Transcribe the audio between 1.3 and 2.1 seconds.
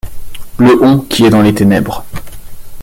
les ténèbres.